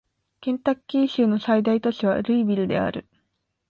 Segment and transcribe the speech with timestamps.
[0.39, 3.07] ケンタッキー州の最大都市はルイビルである